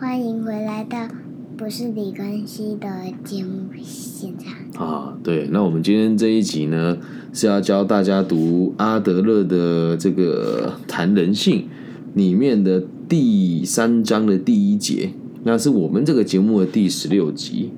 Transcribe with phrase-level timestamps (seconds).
[0.00, 1.08] 欢迎回来到
[1.56, 2.88] 不是李根熙的
[3.24, 4.86] 节目现场。
[4.86, 6.98] 啊，对，那我们今天这一集呢
[7.32, 11.62] 是要教大家读阿德勒的这个《谈人性》
[12.14, 15.10] 里面的第三章的第一节，
[15.42, 17.72] 那是我们这个节目的第十六集。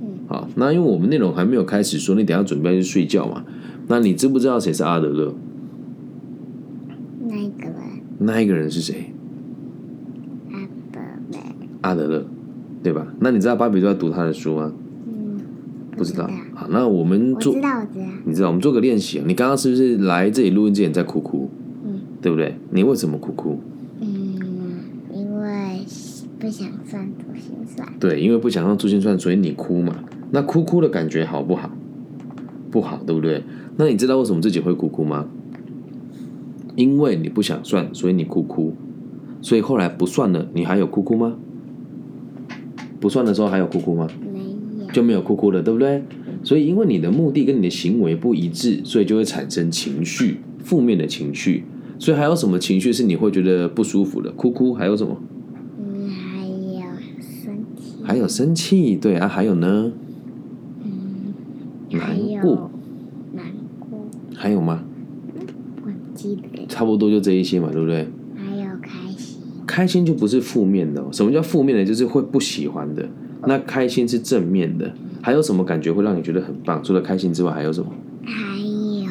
[0.00, 3.44] 嗯好，那因为我们内容还没有开始说，你等下准备去睡觉嘛？
[3.86, 5.34] 那你知不知道谁是阿德勒？
[7.28, 7.74] 那一个人，
[8.18, 9.09] 那一个人是谁？
[11.82, 12.24] 阿德勒，
[12.82, 13.06] 对吧？
[13.20, 14.72] 那你知道芭比都在读他的书吗？
[15.06, 15.40] 嗯，
[15.96, 16.38] 不知道知道。
[16.54, 19.24] 好，那我们做我知，道，我知道，你知道，我们做个练习啊。
[19.26, 21.50] 你刚刚是不是来这里录音之前在哭哭？
[21.84, 22.54] 嗯对不对？
[22.70, 23.58] 你为什么哭哭？
[24.00, 24.38] 嗯，
[25.14, 25.80] 因为
[26.38, 29.94] 不想算珠心算，对，因为不想让珠心算，所以你哭嘛。
[30.30, 31.70] 那哭哭的感觉好不好？
[32.70, 33.42] 不好，对不对？
[33.76, 35.26] 那你知道为什么自己会哭哭吗？
[36.76, 38.74] 因为你不想算，所以你哭哭。
[39.42, 41.36] 所以后来不算了，你还有哭哭吗？
[43.00, 44.06] 不算的时候还有哭哭吗？
[44.32, 44.38] 没
[44.84, 46.02] 有，就没有哭哭了，对不对？
[46.42, 51.64] 所以因为你的目的跟你的行为不一致，所以就会产生情绪，负面的情绪。
[51.98, 54.30] 所以还有什么情绪是你会觉得不舒服的？
[54.32, 55.16] 哭哭，还有什么？
[55.78, 59.92] 嗯，还有生气，还有生气，对啊，还有呢？
[60.82, 61.34] 嗯
[61.90, 62.70] 难过，
[63.34, 63.46] 难
[63.78, 64.82] 过，还有吗？
[65.84, 68.08] 忘记了，差不多就这一些嘛，对不对？
[69.80, 71.82] 开心，就不是负面的、哦，什么叫负面的？
[71.82, 73.08] 就是会不喜欢的。
[73.46, 74.92] 那开心是正面的。
[75.22, 76.84] 还有什么感觉会让你觉得很棒？
[76.84, 77.90] 除了开心之外，还有什么？
[78.26, 79.10] 还有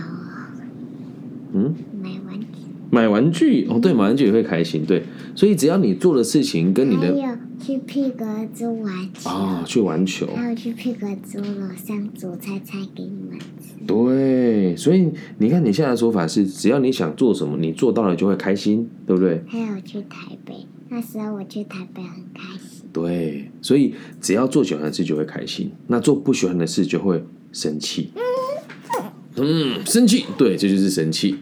[1.53, 2.45] 嗯，买玩具，
[2.91, 5.01] 买玩具哦，对，买玩具也会开心，对。
[5.33, 7.15] 所以只要你做的事情跟你的
[7.59, 13.85] 去皮革猪玩球，啊、去玩球，还有去皮革猪楼上煮菜菜给你们吃。
[13.85, 14.75] 对。
[14.75, 19.43] 所以你看你现在的说法是，只要你想做什么，你做到了就会开心，对不对？
[19.47, 22.85] 还有去台北，那时候我去台北很开心。
[22.93, 23.52] 对。
[23.61, 28.11] 所以只要做喜欢的事就会开心，那做不喜欢的事就会生气。
[29.35, 31.37] 嗯，生气，对，这就是生气。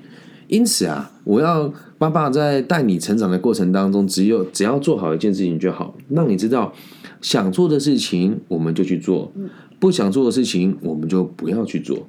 [0.47, 6.73] 因此啊，我要爸爸在带你成长的过程当中，只有只要做好一件事情就好，让你知道
[7.21, 9.31] 想做的事情我们就去做，
[9.79, 12.07] 不想做的事情我们就不要去做。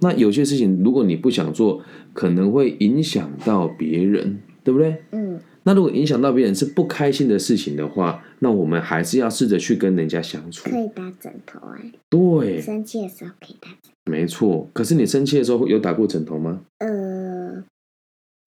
[0.00, 1.80] 那有些事情如果你不想做，
[2.12, 4.96] 可能会影响到别人，对不对？
[5.12, 10.68] 嗯，那如果影响到别人是不开心的事情的话，那我们还是要试着去跟人家相处。
[10.68, 11.78] 可以打枕头啊，
[12.08, 14.68] 对，生气的时候可以打枕没错。
[14.72, 16.60] 可是你生气的时候有打过枕头吗？
[16.78, 16.88] 呃，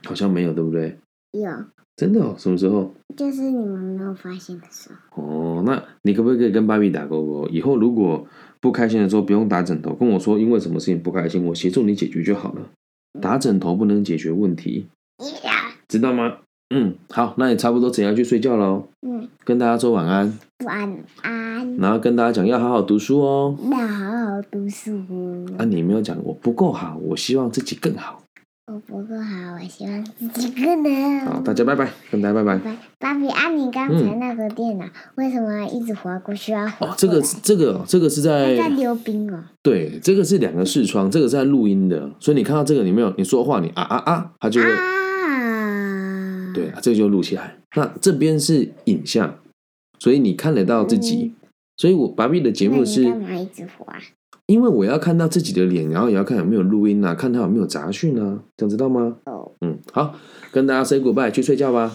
[0.05, 0.97] 好像没有，对不对？
[1.31, 1.49] 有，
[1.95, 2.93] 真的哦，什么时候？
[3.15, 5.23] 就是你们没有发现的时候。
[5.23, 7.47] 哦，那你可不可以跟芭比打勾勾？
[7.49, 8.25] 以后如果
[8.59, 12.61] 不开心的时候不用打枕头，跟我说因为什么事情不开心，我协助你解决就好了。
[13.21, 14.87] 打枕头不能解决问题，
[15.43, 16.37] 呀，知道吗？
[16.69, 18.87] 嗯，好，那你差不多怎样去睡觉喽？
[19.07, 23.55] 嗯，跟大家说晚安，晚安，然后跟大家讲要好好读书哦。
[23.71, 24.91] 要好好读书。
[25.57, 28.21] 啊，你没有讲我不够好，我希望自己更好。
[28.67, 31.19] 我不够好，我希望自己更能。
[31.19, 32.57] 好，大家拜拜，跟大家拜拜。
[32.57, 39.43] 拜芭比啊，你刚才那个电脑、为什么一直滑过去要滑哦，这个这个这个是在在溜冰哦。
[39.61, 47.57] 对，这个是两个视窗，这个是在录音的，所以你看到这个，你没有你说话，你啊啊啊，它就会啊，对，这个就录起来。
[47.75, 49.37] 那这边是影像，
[49.99, 51.35] 所以你看得到自己。
[51.77, 53.95] 所以我芭比的节目是干嘛一直滑？
[54.47, 59.17] 因为我要看到自己的脸，然后也要看有没有录音啊，看他有没有杂讯啊，这样知道吗？
[59.25, 60.13] 哦，嗯，好，
[60.51, 61.91] 跟大家 say goodbye，去睡觉吧。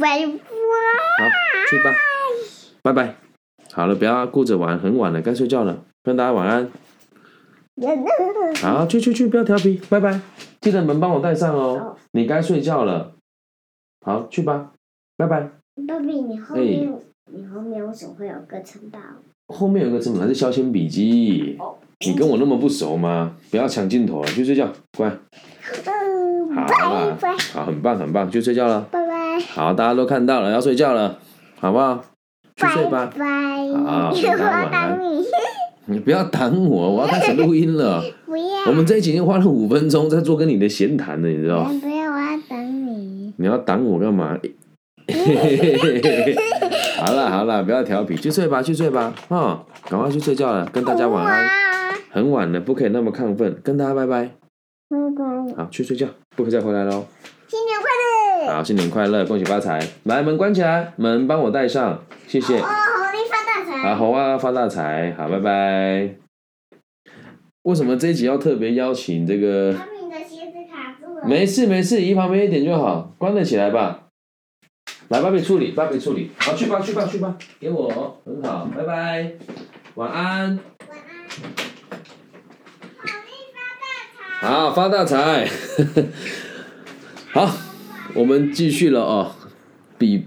[0.00, 0.26] 拜拜。
[0.26, 1.24] 好，
[1.68, 1.94] 去吧，
[2.82, 3.16] 拜拜。
[3.72, 6.70] 好了，不要顾着玩，很晚了，该睡觉了，跟大家晚安。
[8.62, 10.20] 好，去去去，不要调皮，拜拜。
[10.60, 11.96] 记得门帮我带上哦。
[12.12, 13.12] 你该睡觉了。
[14.00, 14.72] 好，去吧，
[15.16, 15.50] 拜拜。
[15.86, 17.00] 爸比，你后面、
[17.32, 18.98] 你后面为什么会有个城堡？
[19.48, 21.56] 后面有个字母，那是消遣笔记。
[21.58, 21.74] 哦
[22.06, 23.34] 你跟我那么不熟吗？
[23.50, 24.68] 不要抢镜头了，去睡觉，
[24.98, 25.08] 乖。
[25.86, 26.66] 嗯，好
[27.54, 28.82] 好，很棒很棒，去睡觉了。
[28.90, 31.18] 拜拜，好，大家都看到了，要睡觉了，
[31.58, 32.04] 好不好？
[32.56, 33.10] 去睡吧。
[33.16, 33.24] 拜。
[33.84, 35.24] 好 我跟大家晚要安等你，
[35.94, 38.02] 你不要挡我，我要开始录音了。
[38.26, 38.44] 不要。
[38.66, 41.70] 我们这一集已经花了五分钟在做跟你的闲谈了，你知道吗？
[41.80, 43.32] 不要，我要等你。
[43.38, 44.36] 你要挡我干嘛？
[46.98, 51.48] 好了好了，不要调皮，去睡吧去睡吧，哦，赶快去睡觉了，跟大家晚安。
[52.10, 54.30] 很晚了，不可以那么亢奋，跟大家拜拜。
[54.88, 56.06] 拜拜，好，去睡觉，
[56.36, 57.04] 不可以再回来喽。
[57.48, 58.54] 新年快乐！
[58.54, 59.80] 好，新年快乐，恭喜发财！
[60.04, 62.58] 来，门关起来，门帮我带上，谢谢。
[62.58, 63.94] 哦，红利发大财！
[63.94, 65.14] 好，红啊，发大财！
[65.18, 66.14] 好，拜拜。
[67.62, 69.72] 为什么这一集要特别邀请这个？
[69.72, 71.26] 把你的鞋子卡住了。
[71.26, 74.03] 没事没事，移旁边一点就好，关得起来吧。
[75.08, 79.32] 来，芭比处理，芭比处理，好，去吧，去吧，去吧，给我，很好，拜拜，
[79.96, 80.40] 晚安。
[80.48, 80.58] 晚安
[84.40, 85.48] 好，发大财！
[87.32, 87.50] 好，
[88.14, 89.32] 我们继续了哦。
[89.98, 90.24] 比，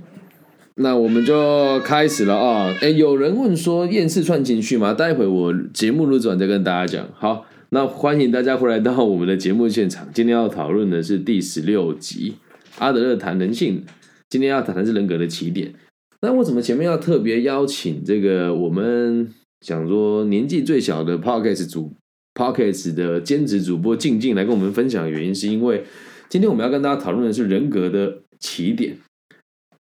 [0.75, 2.75] 那我们就开始了啊。
[2.81, 4.93] 哎，有人问说厌世串情绪吗？
[4.93, 7.07] 待会我节目录制完再跟大家讲。
[7.15, 10.07] 好，那欢迎大家回来到我们的节目现场。
[10.13, 12.35] 今天要讨论的是第十六集
[12.79, 13.83] 阿德勒谈人性。
[14.29, 15.73] 今天要谈的是人格的起点。
[16.21, 19.29] 那为什么前面要特别邀请这个我们
[19.61, 21.93] 想说年纪最小的 Podcast 主
[22.33, 25.83] ？Pockets 的兼职主播静静来跟我们分享的原因，是因为
[26.29, 28.97] 今天我们要跟大家讨论的是人格的起点。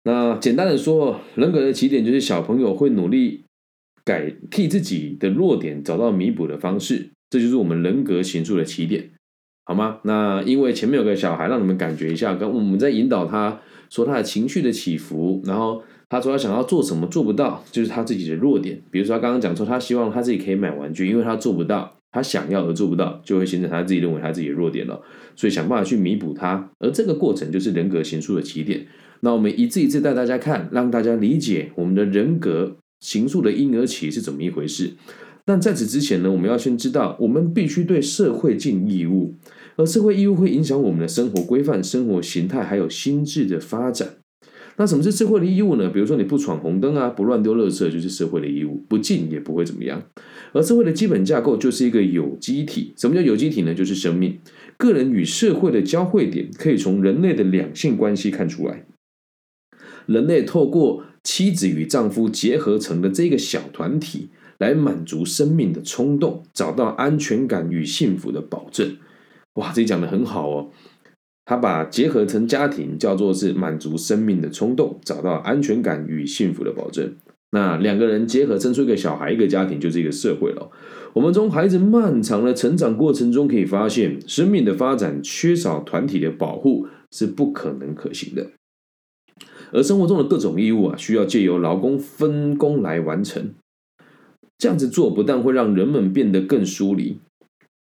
[0.04, 3.44] 那简单的说，人格的起点就是小朋友会努力
[4.06, 9.10] 改替自己的弱点找到弥补的方式，这就是我们人格形塑的起点，
[9.66, 10.00] 好吗？
[10.04, 13.60] 那因为前面有个小孩，让你们感觉一下，跟我们在引导他
[13.96, 18.82] 说他的情绪的起伏，然后他说他想要做什么做不到，就是他自己的弱点。
[18.92, 21.96] 比如说他刚刚讲说，他希望他自己可以买玩具，因为他做不到。
[22.12, 25.02] 他想要而做不到，就会形成他自己认为他自己的弱点了，
[25.36, 28.86] 所以想办法去弥补他，而这个过程就是人格形塑的起点。
[29.20, 34.94] 那我们一次一次带大家看，让大家理解我们的人格形塑的婴儿期是怎么一回事。
[35.44, 39.36] 但在此之前呢，我们要先知道，我们必须对社会尽义务，
[39.78, 44.16] 而社会义务会影响我们的生活规范、生活形态，还有心智的发展。
[44.78, 45.90] 那什么是社会的义务呢？
[45.90, 50.04] 比如说你不闯红灯啊，不乱丢垃圾，就是社会的义务，不进也不会怎么样。
[50.52, 52.94] 而社会的基本架构就是一个有机体。
[52.98, 53.74] 什么叫有机体呢？
[53.74, 54.38] 就是生命、
[54.78, 58.86] 个人与社会的交汇点，可以从人类的两性关系看出来。
[60.06, 68.98] 人类透过妻子与丈夫结合成的这个小团体，来满足生命的冲动，找到安全感与幸福的保证。
[69.56, 70.70] 哇，这讲的很好哦。
[71.46, 77.14] 他把结合成家庭叫做是满足生命的冲动，找到安全感与幸福的保证。
[77.52, 80.72] 那两个人结合生出一个小孩，一个家庭就是一个社会了。
[81.14, 88.48] 我们从孩子漫长的成长过程中可以发现，生命的发展缺少团体的保护是不可能可行的。
[89.72, 93.52] 而生活中的各种义务啊，需要借由劳工分工来完成。
[94.58, 97.20] 这样子做不但会让人们变得更疏离。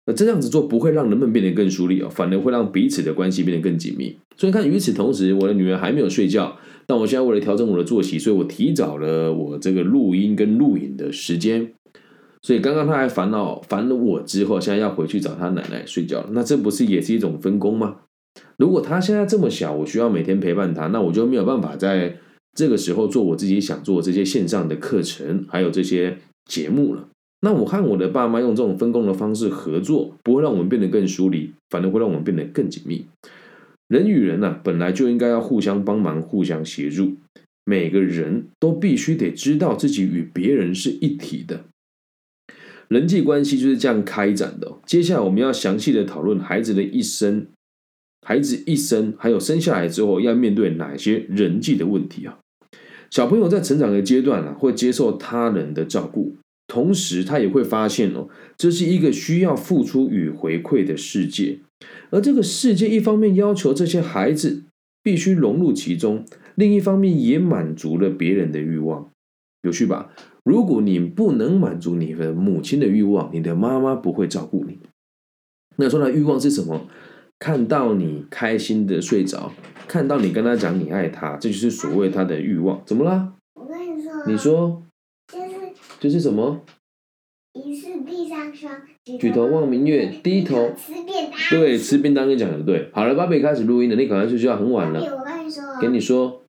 [0.07, 4.18] 那这样子做不会让人们变得更疏离哦，反而会让彼此的关系变得更紧密。
[4.38, 11.74] 所以看，与此同时，我的女儿还没有睡觉，但我现在为了调整我的作息，所以我提早了我这个录音跟录影的时间。
[12.42, 17.98] 所以刚刚她还烦恼烦了我之后，现在要回去找她奶奶睡觉那这不是也是一种分工吗？
[18.57, 22.18] 如果她现在这么小，我需要每天陪伴她，那我就没有办法在
[22.56, 27.09] 这个时候做我自己想做这些线上的课程，还有这些节目了。
[27.42, 33.06] 那我和我的爸妈用这种分工的方式合作，不会让我们变得更疏离，反而会让我们变得更紧密。
[33.88, 37.16] 人与人呢，本来就应该要互相帮忙、互相协助。
[37.63, 41.66] 每个人都必须得知道自己与别人是一体的，
[42.88, 44.78] 人际关系就是这样开展的。
[44.86, 47.45] 接下来我们要详细的讨论孩子的一生，
[48.25, 52.40] 孩子一生还有生下来之后要面对哪些人际的问题啊？
[53.12, 56.36] 小朋友在成长的阶段啊，会接受他人的照顾。
[56.68, 58.28] 同时，他也会发现哦，
[58.58, 61.60] 这是一个需要付出与回馈的世界，
[62.10, 64.64] 而这个世界一方面要求这些孩子
[65.02, 66.25] 必须融入其中，
[66.56, 69.10] 另一方面也满足了别人的欲望，
[69.64, 70.14] 有趣吧？
[70.44, 74.80] 如果你不能满足你的母亲的欲望，你的妈妈不会照顾你。
[75.78, 76.88] 那说的欲望是什么？
[77.40, 79.54] 看到你开心的睡着，
[79.88, 82.81] 看到你跟他讲你爱他，这就是所谓他的欲望。
[82.86, 83.33] 怎么啦？
[83.56, 84.83] 我跟你说，你说。
[85.99, 86.61] 就是什么？
[87.54, 88.71] 疑是地上霜，
[89.19, 91.39] 举头望明月，低头吃便当。
[91.49, 92.87] 对，吃便当你讲的对。
[92.94, 94.99] 好了，芭比开始录音了，你赶快睡觉，很晚了。
[94.99, 96.44] 我跟你说，跟你说，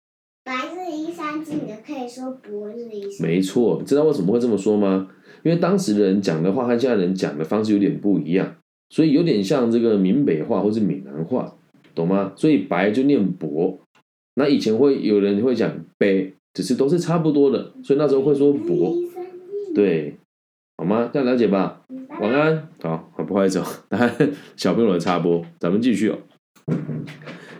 [0.44, 3.26] 白日依山尽的可以说白日依山。
[3.26, 5.08] 没错，知道为什么会这么说吗？
[5.44, 8.56] 因为当时的人讲的话和现在人讲的方式有点不一样，
[8.90, 11.56] 所以有点像这个闽北话或是闽南话，
[11.94, 12.34] 懂吗？
[12.36, 13.78] 所以白就念薄，
[14.34, 18.94] 那以前会有人会讲白，只是都是差不多的，所以那时候会说薄。
[19.74, 20.18] 对，
[20.76, 21.10] 好吗？
[21.12, 21.82] 这样了解吧。
[22.20, 24.12] 晚安，好，不好意思， 来
[24.56, 26.18] 小朋友的插播，咱们继续哦。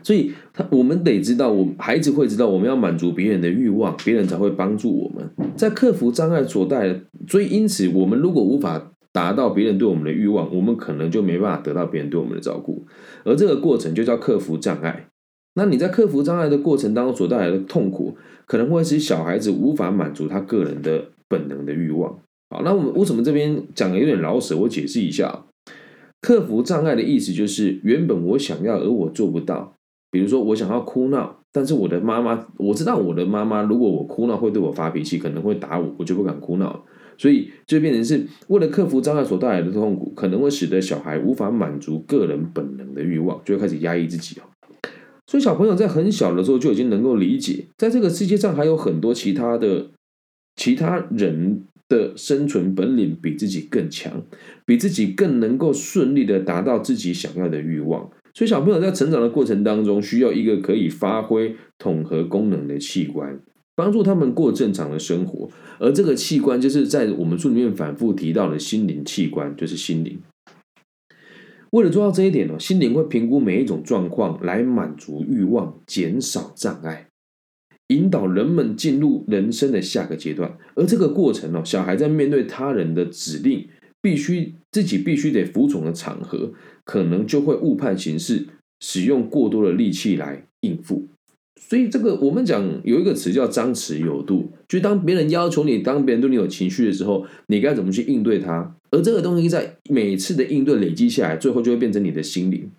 [0.02, 7.00] 所以，他我们得知道，我孩子会知道，我们要满足别人的欲望，别人才会帮助我们，在克服障碍所带的。
[7.28, 12.86] 所以，因此，我们如果无法达到别人对我们的欲望，我们可能就没办法得到别人对我们的照顾。
[13.24, 15.08] 而这个过程就叫克服障碍。
[15.54, 18.16] 那你在克服障碍的过程当中所带来的痛苦，
[18.48, 21.12] 可能会使小孩子无法满足他个人的。
[21.30, 24.56] 本能的欲望，好，那我们为什么这边讲的有点老舍？
[24.56, 25.44] 我解释一下，
[26.22, 29.74] 克服障碍的意思就是原本我想要而我做不到，
[30.10, 36.82] 比如说我想要哭闹，但是我的妈妈，我知道我的妈妈，如果我哭闹会对我发脾气，可能会打我，我就不敢哭闹。
[37.18, 44.44] 所以就变成是为了克服障碍所带来的痛苦，可能会使得小孩无法满足个人本能的欲望，就会开始压抑自己哦。
[45.28, 49.90] 所以小朋友在很小的时候就已经能够理解，在这个世界上还有很多其他的
[50.56, 54.22] 其他人的生存本领比自己更强，
[54.64, 58.10] 比自己更能够顺利的达到自己想要的欲望。
[58.32, 63.38] 所以小朋友在成长的过程当中，需要一个可以发挥统合功能的器官，
[63.76, 65.50] 帮助他们过正常的生活。
[65.78, 70.18] 而这个器官，就是在我们书里面反复提到的心灵器官，就是心灵。
[71.70, 77.08] 为了做到这一点呢，心灵会评估每一种状况，来满足欲望，减少障碍，
[77.88, 80.56] 引导人们进入人生的下个阶段。
[80.74, 83.68] 而这个过程呢，小孩在面对他人的指令，
[84.00, 86.52] 必须自己必须得服从的场合。
[86.84, 88.46] 可能就会误判形势，
[88.80, 91.06] 使用过多的力气来应付。
[91.60, 98.74] 所以这个我们讲有一个词叫张弛有度，就当别人要求你，当别人对你有情绪的时候，你该怎么去应对他？
[98.90, 102.70] 而这个东西在每次的应对累积下来，最后就会变成你的心灵。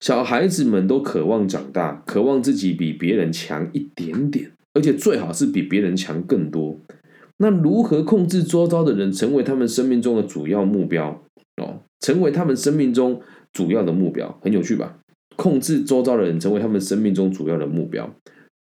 [0.00, 6.78] 小孩子们都渴望长大，渴望自己比别人强一点点，而且最好是比别人强更多。
[7.38, 11.22] 那如何控制周遭的人，成为他们生命中的主要目标？
[11.56, 11.82] 哦。
[12.00, 13.20] 成为他们生命中
[13.52, 15.00] 主要的目标，很有趣吧？
[15.36, 18.16] 控制周遭的人，成为他们生命中主要的目标。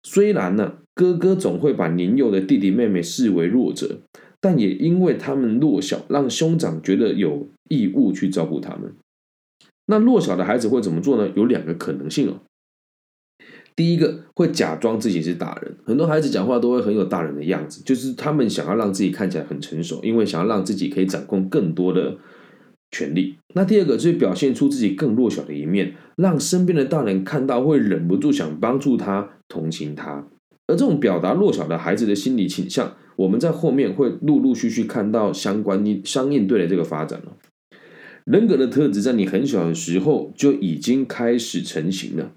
[0.01, 4.01] 虽然呢，哥哥总会把年幼的弟弟妹妹视为弱者，
[4.41, 8.93] 但也因为他们弱小，让兄长觉得有义务去照顾他们。
[9.86, 11.31] 那弱小的孩子会怎么做呢？
[11.36, 12.41] 有两个可能性哦。
[13.75, 22.17] 第一个会假装自己是大人，很多孩子讲话都会很有大人的样子，就是他们想要让自己看起来很成熟，因为想要让自己可以掌控更多的。
[22.91, 23.38] 权利。
[23.53, 30.25] 那第二个就是表现出自己更弱小的一面，让身边的大人看到会忍不住想帮助他、同情他。
[30.65, 37.35] 而这种表达弱小的孩子的心理倾向，我们在后面会陆陆续续看到相关应相应对的这个发展了。
[38.23, 42.31] 人格的特质在你很小的时候就已经开始成型了。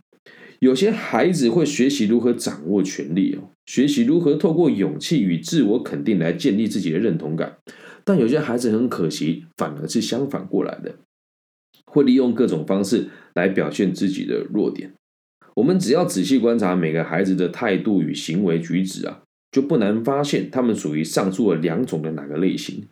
[0.58, 7.58] 有些孩子会学习如何掌握权力哦，学习如何透过勇气与自我肯定来建立自己的认同感。
[8.04, 10.96] 但有些孩子很可惜，反而是相反过来的，
[11.84, 14.92] 会利用各种方式来表现自己的弱点。
[15.54, 19.22] 我们只要仔细观察每个孩子的态度与行为举止啊，
[19.52, 22.82] 就不难发现他们属于上述的两种的哪个类型。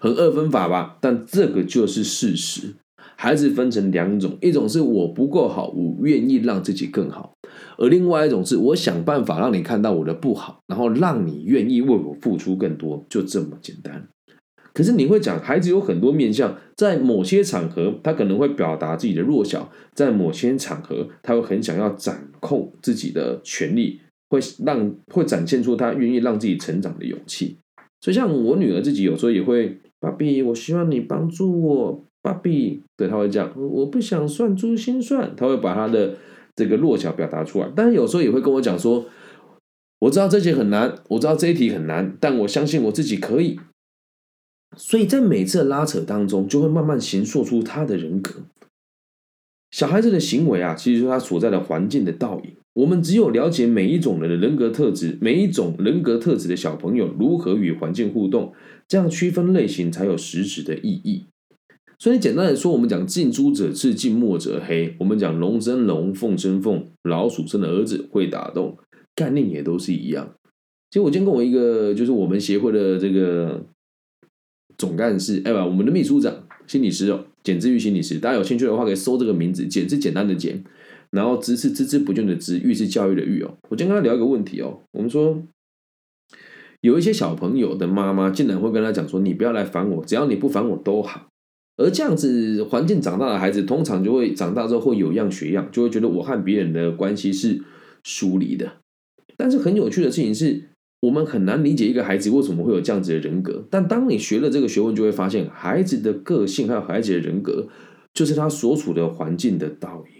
[0.00, 0.98] 很二分法吧？
[1.00, 2.74] 但这个就是事实。
[3.16, 7.32] 孩子分成两种，一种是我不够好，我愿意让自己更好；
[7.76, 14.06] 而另外一种是我想办法让你看到我的不好，然后让你愿意为我付出更多，就这么简单。
[14.72, 27.58] 可是你会讲，孩子有很多面相，在某些场合，他可能会表达自己的弱小；在某些场合，他会很想要掌控自己的权利，会让会展现出他愿意让自己成长的勇气。
[28.00, 36.16] 所以，像我女儿自己有时候也会，爸比，我希望你帮助我，爸比，对，他会这样，我不想算珠心算，他会把他的
[36.54, 37.68] 这个弱小表达出来。
[37.74, 39.06] 但是有时候也会跟我讲说，
[40.00, 43.58] 我知道这些很难，我知道这一题很难，但我相信我自己可以。
[44.76, 48.42] 所以在每次的拉扯当中，就会慢慢形塑出他的人格。
[49.72, 52.54] 小孩子的行为啊，其实是他所在的环境的倒影。
[52.78, 58.52] 我们只有了解每一种人的人格特质，每一种人格特质的小朋友如何与环境互动，
[58.86, 61.24] 这样区分类型才有实质的意义。
[61.98, 64.94] 所以简单的说，我们讲近朱者赤，近墨者黑。
[65.00, 68.78] 我们讲龙生龙，凤生凤，老鼠生的儿子会打洞，
[69.16, 70.34] 概念也都是一样。
[70.92, 73.66] 其实我今天跟我一个就是我们协会的这个。
[74.76, 76.32] 总干事，哎不，我们的秘书长，
[76.68, 80.62] 心理师哦，简之玉心理师，大家有兴趣的话可以搜这个名字，简是简单的简，
[81.10, 83.56] 然后知是孜孜不倦的知，育是教育的育哦。
[83.68, 85.42] 我今天跟他聊一个问题哦，我们说
[86.80, 91.28] 有一些小朋友的妈妈竟然会跟他讲说，你不要来烦我，只要你不烦我都好。
[91.76, 97.62] 而这样子环境长大的孩子，通常就会长大之后会有样学样，就会觉得我和别人的关系是
[98.04, 98.72] 疏离的。
[99.36, 100.64] 但是很有趣的事情是。
[101.02, 107.68] 我们很难理解一个孩子为什么会有这样子的人格，但当你学了这个学问，就会发现孩子的个性还有孩子的人格，
[108.12, 110.17] 就是他所处的环境的倒影，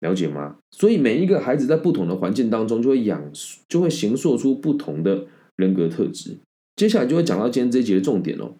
[0.00, 0.56] 了解吗？
[0.70, 3.30] 所以每一个孩子在不同的环境当中，就会养
[3.68, 5.26] 就会形塑出不同的
[5.56, 6.38] 人格特质。
[6.76, 8.54] 接下来就会讲到今天这一节的重点哦，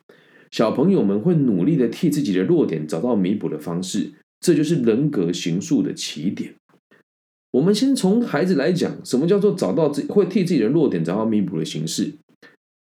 [0.50, 6.54] 小朋友们会努力的替自己的弱点找到弥补的方式，这就是人格形塑的起点。
[7.52, 12.12] 我们先从孩子来讲，什么叫做找到自会替自己的弱点找到弥补的形式？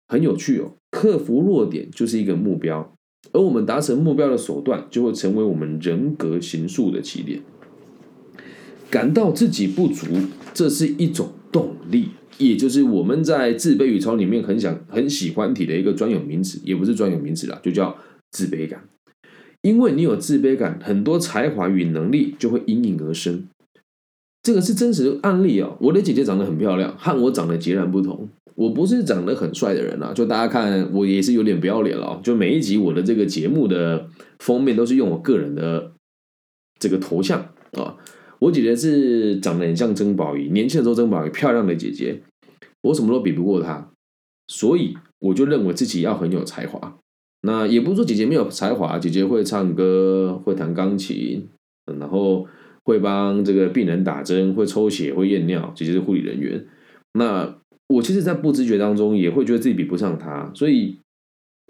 [0.07, 2.93] 很有趣哦，克服弱点就是一个目标，
[3.33, 7.41] 而我们达成目标的手段就会成为我们人格形塑的起点。
[8.89, 10.05] 感到自己不足，
[10.53, 17.97] 这是一种动力，也就是我们在自卑与超里面很想很喜欢提的一个专有名词，也不是专有名词啦，就叫
[18.31, 18.87] 自卑感。
[19.61, 23.47] 因为你有自卑感，很多才华与能力就会应运而生。
[24.43, 25.75] 这个是真实的案例哦。
[25.81, 28.29] 我的姐姐长得很漂亮，和我长得截然不同。
[28.55, 32.19] 我不是长得很帅的人啊，就大家看我也是有点不要脸了。
[32.23, 34.07] 就每一集我的这个节目的
[34.39, 35.91] 封面都是用我个人的
[36.79, 37.39] 这个头像
[37.73, 37.97] 啊。
[38.39, 42.21] 我姐姐是长得很像曾宝仪，年轻的时候曾宝仪漂亮的姐姐，
[42.81, 43.89] 我什么都比不过她，
[44.47, 46.97] 所以我就认为自己要很有才华。
[47.41, 51.47] 那也不是说姐姐没有才华，姐姐会唱歌，会弹钢琴，
[51.99, 52.45] 然后
[52.83, 55.71] 会帮这个病人打针，会抽血，会验尿。
[55.75, 56.65] 姐姐是护理人员。
[57.13, 57.57] 那
[57.89, 60.51] 我其实，在不自觉当中，也会觉得自己比不上她。
[60.53, 60.99] 所以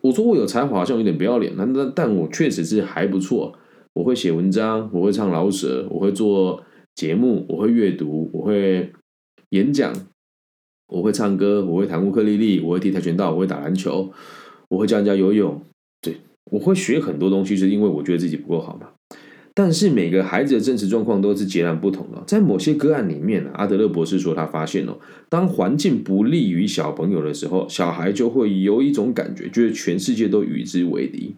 [0.01, 1.53] 我说我有才华，好像有点不要脸。
[1.55, 3.57] 那那但我确实是还不错。
[3.97, 6.63] 我会写文章，我会唱老舍，我会做
[6.93, 8.91] 节目，我会阅读，我会
[9.49, 9.91] 演讲，
[10.87, 14.11] 我会唱歌，我会弹乌克丽丽，我会踢跆拳道，我会打篮球，
[14.69, 15.59] 我会教人家游泳。
[15.99, 16.17] 对，
[16.51, 18.89] 我会学很多东西，是因为我觉得自己不够好嘛。
[19.55, 22.23] 但是每个孩子的真实状况都是截然不同的。
[22.27, 31.33] 在某些个案里面呢，阿德勒博士说他发现哦，当环境不利于小朋友的时候，小孩就会有一种感觉，就是全世界都与之为敌。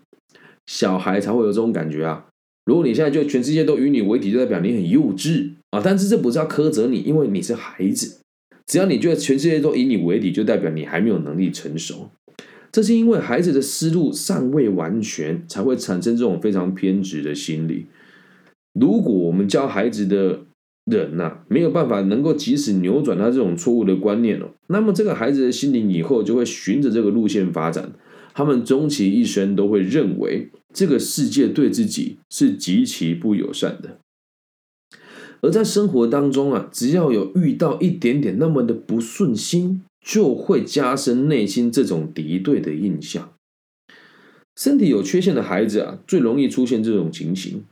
[0.65, 2.25] 小孩才会有这种感觉啊。
[2.69, 5.81] 如果你现在就全世界都与你为敌，就代表你很幼稚啊！
[5.83, 8.19] 但是这不是要苛责你，因为你是孩子。
[8.67, 12.11] 只要你觉得全世界都以你为敌，就代表你还没有能力成熟。
[12.71, 17.87] 这是因为孩子的思路尚未完全，才会产生这种非常偏执的心理。
[18.79, 20.41] 如果我们教孩子的
[20.85, 27.93] 人呐，没有办法能够及时扭转他这种错误的观念哦，那么这个孩子的心灵以后就会循着这个路线发展。
[28.33, 33.97] 他们终其一生都会认为这个世界对自己是极其不友善的，
[35.41, 43.33] 而在生活当中啊，只要有遇到一点点那么的不顺心，就会加深内心这种敌对的印象。
[44.55, 47.63] 身体有缺陷的孩子啊，最容易出现这种情形。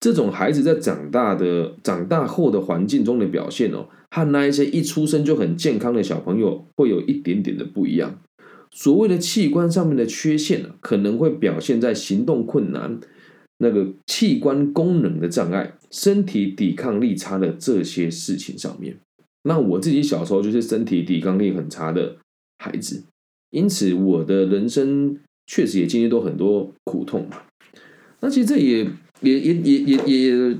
[0.00, 8.18] 这种孩子在长大的长大后的环境中的表现哦，和那一些一出生就很健康的小朋友会有一点点的不一样。
[8.74, 12.98] 所谓的器官上面的缺陷可能会表现在行动困难、
[13.58, 18.96] 那个器官功能的障碍、身体抵抗力差的这些事情上面。
[19.44, 22.16] 那我自己小时候就是身体抵抗力很差的
[22.58, 23.02] 孩子，
[23.50, 27.42] 因此我的人生确实也经历过很多苦痛嘛。
[28.20, 28.88] 那其实这也
[29.20, 30.56] 也也也也也，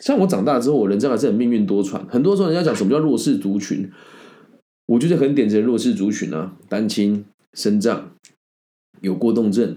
[0.00, 2.02] 像我长大之后，我人生还是很命运多舛。
[2.08, 3.90] 很多时候人家讲什么叫弱势族群。
[4.88, 8.10] 我就是很典型的弱势族群啊，单亲、身障、
[9.02, 9.76] 有过动症，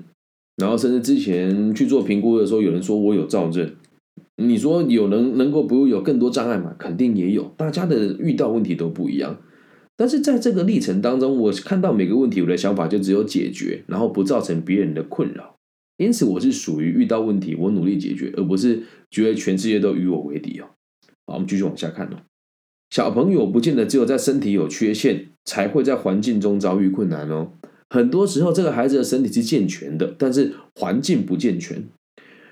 [0.56, 3.76] 然后甚至之前去做评估的时候，有人说我有躁症。
[4.38, 6.74] 你说有能能够不有更多障碍吗？
[6.80, 9.38] 肯定也有，大家的遇到问题都不一样。
[9.98, 15.58] 但是在这个历程当中，我看到每个问题，我的想法就只有解决，然后不造成别人的困扰。
[15.98, 20.70] 因此，我是属于遇到问题我努力解决，而不是觉得全世界都与我为敌哦。
[21.28, 22.18] 好，我们继续往下看哦。
[22.92, 27.54] 小朋友不见得只有在身体有缺陷才会在环境中遭遇困难哦。
[27.90, 31.86] 很多时候，这个孩子的身体是健全的，但是环境不健全。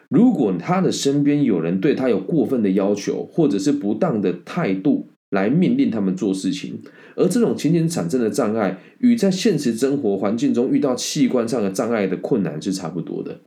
[0.10, 6.82] 如果他的身边有人对他有过分的要求，或者是不当的态度来命令他们做事情，
[7.18, 13.42] 而这种情形产生的障碍，与在现实生活环境中遇到器官上的障碍的困难是差不多的。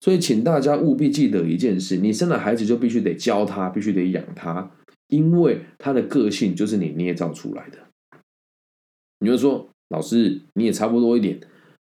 [0.00, 4.70] 所以，请大家务必记得一件事：你生了孩子就必须得教他，必须得养他。
[5.08, 7.78] 因为他的个性就是你捏造出来的。
[9.20, 11.40] 你就说，老师你也差不多一点。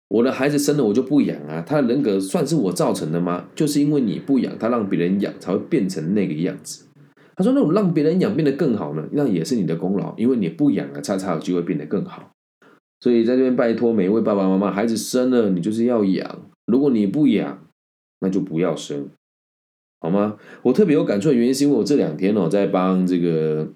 [0.09, 3.49] 我的孩子生了我就不养啊，他的人格算是我造成的吗？
[3.57, 6.87] 就是因为你不养，他让别人养才会变成那个样子。
[7.35, 12.31] 他说，那种让别人养变得更好呢，那也是你的功劳，因为你不养啊，他才有机会变得更好。
[13.01, 17.67] 所以在这边拜托每一位爸爸妈妈，孩子生了你就是要养，如果你不养，
[18.21, 19.09] 那就不要生。
[19.99, 20.37] 好吗？
[20.63, 23.67] 我特别有感触的原因是因为我这两天哦在帮这个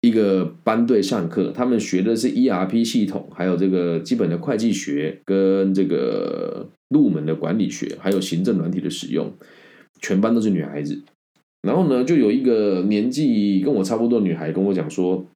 [0.00, 9.32] 一个班队上课，他们学的是 ERP 系统，还有这个基本的会计学跟这个入门的管理学，还有行政软体的使用，
[10.00, 11.02] 全班都是女孩子。
[11.62, 15.26] 然后呢，就有一个年纪跟我差不多的女孩跟我讲说，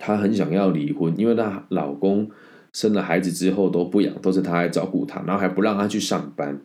[0.00, 2.28] 她很想要离婚，因为她老公
[2.74, 6.60] 生了孩子之后都不养，都是她来照顾她，然后还不让她去上班。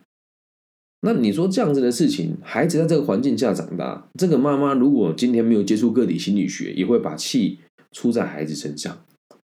[1.04, 7.58] 那你说这样子的事情，孩子在这个环境下长大，这个妈妈如果今天没有接触个体心理学，也会把气
[7.90, 8.96] 出在孩子身上。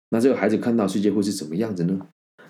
[0.10, 2.00] 那这个孩子看到世界会是怎么样子呢？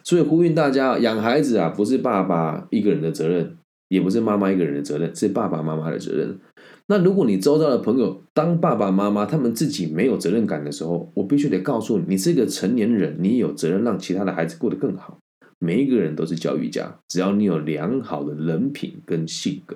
[0.04, 3.56] 所以呼吁大家，养孩子啊，不是爸爸一个人的责任，
[3.90, 6.40] 也不是妈妈一个人的责任，是爸爸妈妈的责任。
[6.88, 15.20] 那如果你周遭的朋友当爸爸妈妈，他们自己没有责任感的时候，我必须得告诉你，你是一个成年人，你有责任让其他的孩子过得更好。
[15.66, 19.76] 每一个人都是教育家，只要你有良好的人品跟性格。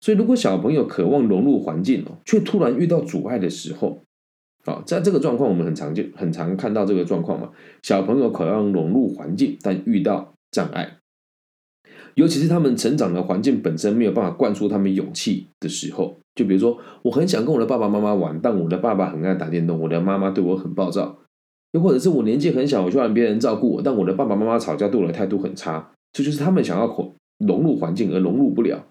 [0.00, 4.00] 所以，如果小朋友渴望融入环境哦，却突然遇到阻碍的时候，
[4.64, 7.50] 啊，在这个状况，我们很常见、很常看到这个状况嘛。
[7.82, 10.98] 小朋友渴望融入环境，但遇到障碍，
[12.14, 16.18] 尤其是他们成长的环境本身没有办法灌输他们勇气的时候。
[16.34, 21.18] 就比如说，我很想跟我的爸爸妈妈玩，但我的爸爸很爱打电动，我的妈妈对我很暴躁。
[21.72, 25.92] 又或者是我年纪很小，我就要别人照顾我，但我的爸爸妈妈吵架对我的态度很差。
[26.12, 26.86] 这就是他们想要
[27.38, 28.86] 融入环境而融入不了。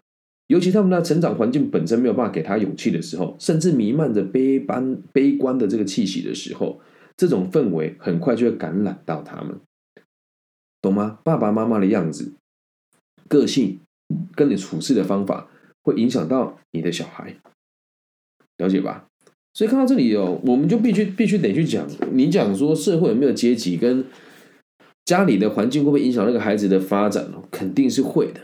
[0.47, 6.79] 尤其他们的成长环境本身没有办法给他勇气的时候，甚至弥漫着悲般悲观的这个气息的时候，
[7.15, 9.59] 这种氛围很快就会感染到他们，
[10.81, 11.19] 懂吗？
[11.23, 12.33] 爸爸妈妈的样子、
[13.27, 13.79] 个性
[14.33, 15.49] 跟你处事的方法，
[15.83, 17.35] 会影响到你的小孩，
[18.57, 19.05] 了解吧？
[19.53, 24.05] 所以看到这里哦，我们就必须必须得去讲，你讲说社会有没有阶级，跟
[25.05, 27.43] 家里的环境会不会影响那个孩子的发展哦？
[27.51, 28.41] 肯定是会的。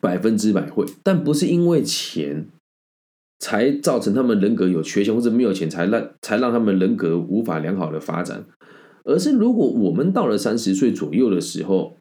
[0.00, 2.46] 百分之百会，但不是因为钱
[3.38, 8.44] 才造成他们人格有缺陷，或者没有钱才让才让他们人格无法良好的发展，
[9.04, 11.96] 而是如果我们到了三十岁左右的时候，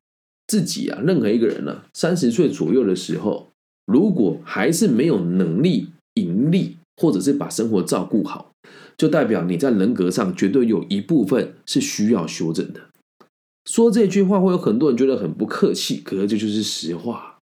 [0.46, 3.52] 自己啊，任何一个人呢，三十岁左右的时候，
[3.86, 8.52] 如果还是没有能力盈利，或者是把生活照顾好，
[8.98, 12.82] 就代表你在人格上绝对有一部分是需要修正的。
[13.66, 17.40] 说这句话会有很多人觉得很不客气，可是这就是实话。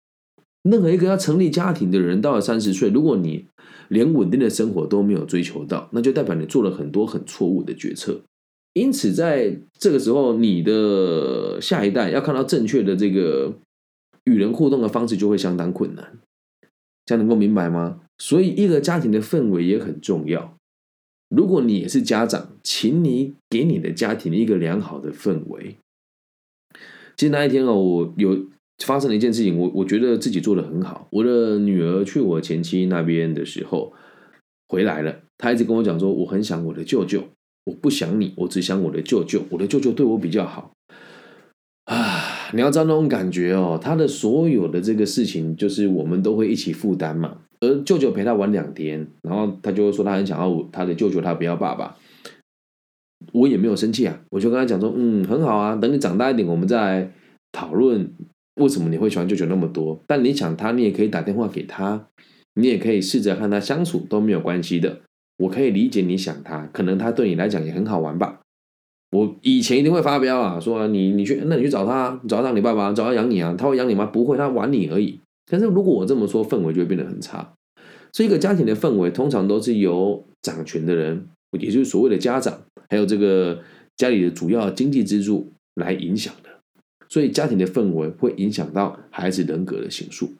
[0.63, 3.45] 任何一个要成立家庭的人，到了三十岁，如果你
[3.89, 8.21] 连稳定的生活都没有追求到，那就代表你做了很多很错误的决策。
[8.71, 13.53] 因此，在这个时候，你的下一代要看到正确的这个
[14.23, 16.17] 与人互动的方式，就会相当困难。
[17.05, 17.99] 这样能够明白吗？
[18.17, 20.57] 所以，一个家庭的氛围也很重要。
[21.29, 25.77] 如果你也是家长，请你给你的家庭一个良好的氛围。
[27.15, 28.45] 其实那一天哦，我有。
[28.83, 31.07] 发生了一件事情，我我觉得自己做的很好。
[31.11, 33.93] 我的女儿去我前妻那边的时候
[34.67, 37.23] 回来了，她一直跟我讲说，我很想我的舅舅，
[37.65, 40.73] 我不想你，我只想我的舅舅，我的舅舅对我比较好
[41.85, 42.49] 啊！
[42.53, 47.42] 你要知道那种感觉哦，他的所有的这个事情，就是我们都会一起负担嘛。
[47.63, 51.97] 而舅舅陪他玩两天，然后他就会说他很想要他的舅舅，他不要爸爸。
[53.31, 57.09] 我也没有生气啊，我就跟他讲说，嗯，很好啊，等你长大一点，我们再
[57.51, 58.11] 讨论。
[58.61, 59.99] 为什么你会喜欢舅舅那么多？
[60.05, 62.07] 但你想他，你也可以打电话给他，
[62.53, 64.99] 你也可以试着和他相处都没有关系的。
[65.37, 68.41] 我可以理解你想他，可能他对你来讲也很好玩吧。
[69.11, 73.55] 我以前一定会发飙啊，说你你去，那你去找他，找他你爸爸，找他养你啊？
[73.57, 74.05] 他会养你吗？
[74.05, 75.19] 不会，他玩你而已。
[75.53, 77.53] 但是如果我这么说，氛围就会变得很差。
[78.11, 81.27] 所以一个家庭的氛围，通常都是由掌权的人，
[81.59, 83.61] 也就是所谓的家长，还有这个
[83.95, 86.49] 家里的主要经济支柱来影响的。
[87.07, 90.31] 所以家庭的氛围会影响到孩子人格的形塑，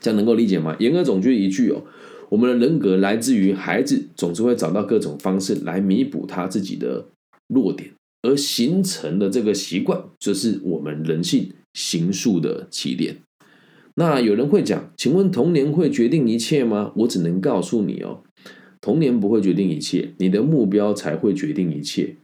[0.00, 0.74] 这样能够理解吗？
[0.78, 1.84] 言而总之一句哦，
[2.30, 7.04] 我们的人格来自于孩子，总是会找到各种方式来弥补他自己的
[7.48, 7.90] 弱点，
[8.22, 13.18] 而形成的这个习惯，就是我们人性形塑的起点。
[13.96, 16.92] 那有人会讲，请问童年会决定一切吗？
[16.96, 18.22] 我只能告诉你哦，
[18.80, 22.16] 童年不会决定一切，你的目标才会决定一切。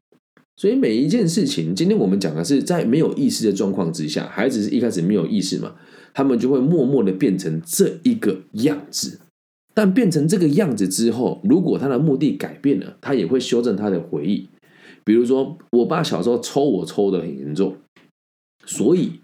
[0.57, 5.77] 所以每一件事情，今天我们讲的是在没有意识的状况之下，孩子是一开始没有意识嘛，
[6.13, 9.21] 他们就会默默的变成这一个样子。
[9.73, 14.49] 但变成这个样子之后，如果他的目的改变了，他也会修正他的回忆。
[15.05, 17.77] 比如说，我爸小时候抽我抽的很严重，
[18.67, 19.21] 所以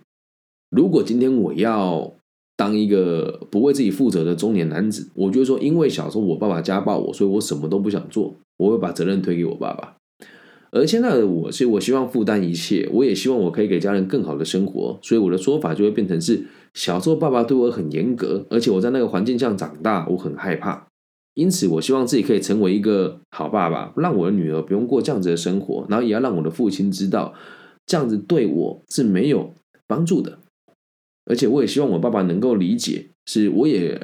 [0.71, 2.15] 如果今天我要
[2.57, 9.97] 当一个不为自己负责的中年男子，我就说，因为小时候我爸爸家暴我，所以我什么都不想做，我会把责任推给我爸爸。
[10.73, 20.87] 而现在的我是，我希望负担一切，我也希望我可以给家人更好的生活，所以我的说法就会变成是：小时候爸爸对我很严格，而且我在那个环境下长大，我很害怕，
[21.35, 27.33] 因此我希望自己可以成为一个好爸爸，让我的女儿不用过这样子的生活，然后也要让我的父亲知道，
[27.87, 29.55] 这样子对我是没有
[29.87, 30.41] 帮助的，
[31.27, 34.01] 而且我也希望我爸爸能够理解，是我也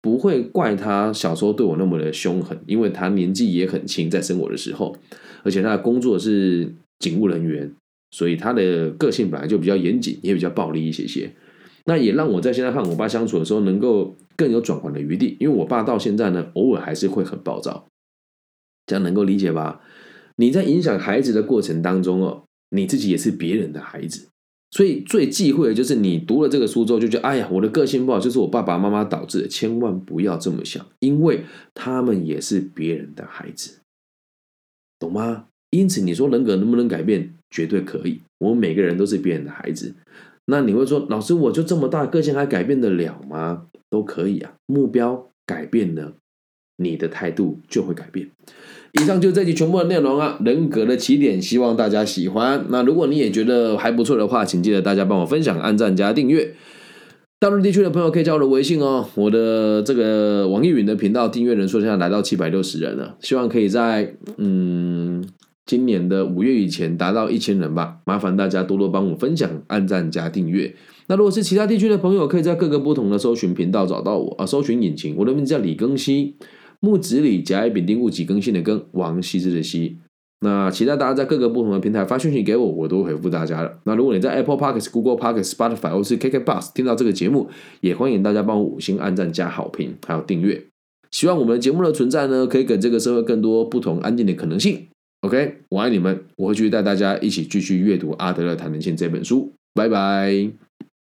[0.00, 4.96] 不会怪他小时候对我那么的凶狠，因为他年纪也很轻，在生我的时候。
[5.42, 7.70] 而且他的工作是警务人员，
[8.12, 11.30] 所以他的个性本来就比较严谨，也比较暴力一些些。
[11.86, 15.36] 那也让我在现在和我爸相处的时候，能够更有转换的余地。
[15.38, 17.86] 因为我爸到现在呢，偶尔还是会很暴躁，
[18.86, 19.82] 这样能够理解吧？
[20.36, 24.28] 你在影响孩子的过程当中哦，你自己也是别人的孩子，
[24.74, 29.46] 所以最忌讳的就是你读了这个书之后就觉得，哎呀，我的个性不好，就是我爸爸妈妈导致的。
[29.46, 33.78] 千万不要这么想，因为他们也是别人的孩子，
[34.98, 35.46] 懂吗？
[35.70, 37.34] 因此，你说人格能不能改变？
[37.50, 38.20] 绝对可以。
[38.38, 39.94] 我们每个人都是别人的孩子。
[40.46, 43.68] 那你会说，老师，我就这么大个性，还改变得了吗？
[43.88, 44.54] 都可以啊。
[44.66, 46.14] 目标改变了，
[46.76, 48.28] 你的态度就会改变。
[49.00, 52.64] 以上就这集全部的内容啊，人格的起点，希望大家喜欢。
[52.68, 56.54] 那如果你也觉得还不错的话，请记得大家帮我分享、按赞加订阅。
[57.40, 59.04] 大陆地区的朋友可以加我的微信哦。
[59.16, 65.22] 我的这个网易云的频道订阅人数现在来到七百六十人了，希望可以在嗯
[65.66, 67.96] 今年的五月以前达到一千人吧。
[68.06, 70.72] 麻烦大家多多帮我分享、按赞加订阅。
[71.08, 76.36] 那如果是其他地区的朋友，可以在各个不同的搜寻频道找到我啊，搜寻引擎，我的名字叫李庚希。
[76.84, 79.96] 木子李甲乙丙丁戊己庚辛的庚王羲之的羲，
[80.40, 83.78] 那期待大家在各个不同的平台发讯息给我，我都回复大家的。
[83.84, 87.48] 那如果你在 Apple Podcast、Google Podcast、Spotify 或是 KK Bus 听到这个节目，
[87.80, 90.62] 也欢迎大家帮我五星按赞加好评，还有订阅。
[91.10, 94.86] 希望我们的节目的存在呢，可以给这个社会更多不同安静的可能性。
[95.22, 99.50] OK，我爱你们，我会继续带大家一起继续阅读阿德勒谈人性这本书。
[99.72, 100.63] 拜拜。